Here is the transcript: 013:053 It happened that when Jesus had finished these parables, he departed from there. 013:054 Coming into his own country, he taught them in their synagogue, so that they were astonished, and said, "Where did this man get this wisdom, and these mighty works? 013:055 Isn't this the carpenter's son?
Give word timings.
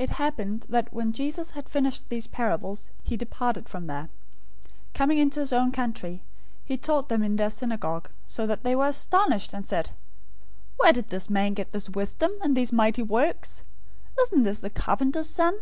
013:053 0.00 0.04
It 0.04 0.08
happened 0.10 0.66
that 0.70 0.90
when 0.90 1.12
Jesus 1.12 1.50
had 1.50 1.68
finished 1.68 2.08
these 2.08 2.26
parables, 2.26 2.88
he 3.02 3.14
departed 3.14 3.68
from 3.68 3.88
there. 3.88 4.04
013:054 4.94 4.94
Coming 4.94 5.18
into 5.18 5.40
his 5.40 5.52
own 5.52 5.70
country, 5.70 6.22
he 6.64 6.78
taught 6.78 7.10
them 7.10 7.22
in 7.22 7.36
their 7.36 7.50
synagogue, 7.50 8.08
so 8.26 8.46
that 8.46 8.64
they 8.64 8.74
were 8.74 8.86
astonished, 8.88 9.52
and 9.52 9.66
said, 9.66 9.90
"Where 10.78 10.94
did 10.94 11.10
this 11.10 11.28
man 11.28 11.52
get 11.52 11.72
this 11.72 11.90
wisdom, 11.90 12.32
and 12.42 12.56
these 12.56 12.72
mighty 12.72 13.02
works? 13.02 13.64
013:055 14.18 14.22
Isn't 14.22 14.42
this 14.44 14.58
the 14.60 14.70
carpenter's 14.70 15.28
son? 15.28 15.60